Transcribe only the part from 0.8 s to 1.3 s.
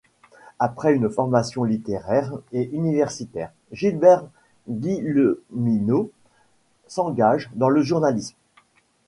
une